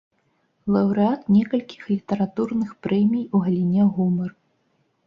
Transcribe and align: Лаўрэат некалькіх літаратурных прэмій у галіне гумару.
Лаўрэат 0.75 1.21
некалькіх 1.35 1.83
літаратурных 1.93 2.73
прэмій 2.87 3.25
у 3.35 3.47
галіне 3.47 3.83
гумару. 3.97 4.35